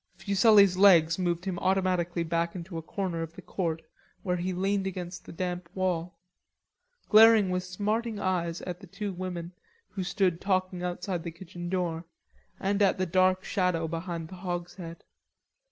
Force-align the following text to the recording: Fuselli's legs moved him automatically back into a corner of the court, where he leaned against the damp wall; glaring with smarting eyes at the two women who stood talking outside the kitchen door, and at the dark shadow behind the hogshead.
Fuselli's 0.15 0.77
legs 0.77 1.19
moved 1.19 1.45
him 1.45 1.59
automatically 1.59 2.23
back 2.23 2.55
into 2.55 2.75
a 2.75 2.81
corner 2.81 3.21
of 3.21 3.35
the 3.35 3.41
court, 3.43 3.83
where 4.23 4.37
he 4.37 4.51
leaned 4.51 4.87
against 4.87 5.25
the 5.25 5.31
damp 5.31 5.69
wall; 5.75 6.17
glaring 7.07 7.51
with 7.51 7.61
smarting 7.63 8.17
eyes 8.19 8.61
at 8.63 8.79
the 8.79 8.87
two 8.87 9.13
women 9.13 9.51
who 9.89 10.03
stood 10.03 10.41
talking 10.41 10.81
outside 10.81 11.21
the 11.21 11.29
kitchen 11.29 11.69
door, 11.69 12.03
and 12.59 12.81
at 12.81 12.97
the 12.97 13.05
dark 13.05 13.43
shadow 13.43 13.87
behind 13.87 14.29
the 14.29 14.37
hogshead. 14.37 15.03